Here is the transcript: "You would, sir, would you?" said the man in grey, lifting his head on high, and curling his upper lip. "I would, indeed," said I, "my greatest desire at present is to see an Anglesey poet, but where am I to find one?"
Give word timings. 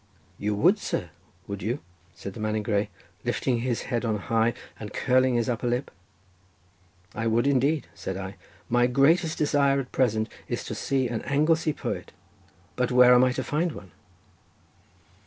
"You 0.39 0.55
would, 0.55 0.79
sir, 0.79 1.11
would 1.45 1.61
you?" 1.61 1.77
said 2.15 2.33
the 2.33 2.39
man 2.39 2.55
in 2.55 2.63
grey, 2.63 2.89
lifting 3.23 3.59
his 3.59 3.83
head 3.83 4.03
on 4.03 4.17
high, 4.17 4.55
and 4.79 4.91
curling 4.91 5.35
his 5.35 5.47
upper 5.47 5.67
lip. 5.67 5.91
"I 7.13 7.27
would, 7.27 7.45
indeed," 7.45 7.85
said 7.93 8.17
I, 8.17 8.35
"my 8.67 8.87
greatest 8.87 9.37
desire 9.37 9.79
at 9.79 9.91
present 9.91 10.27
is 10.47 10.63
to 10.63 10.73
see 10.73 11.07
an 11.07 11.21
Anglesey 11.21 11.71
poet, 11.73 12.13
but 12.75 12.91
where 12.91 13.13
am 13.13 13.23
I 13.23 13.31
to 13.33 13.43
find 13.43 13.73
one?" 13.73 13.91